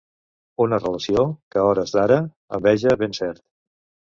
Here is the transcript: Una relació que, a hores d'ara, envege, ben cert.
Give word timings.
Una 0.63 0.79
relació 0.83 1.25
que, 1.27 1.61
a 1.65 1.65
hores 1.73 1.93
d'ara, 1.99 2.17
envege, 2.59 2.99
ben 3.05 3.15
cert. 3.23 3.43